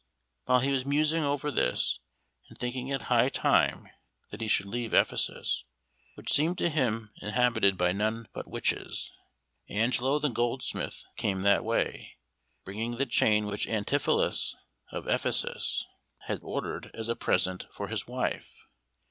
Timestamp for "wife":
18.07-18.51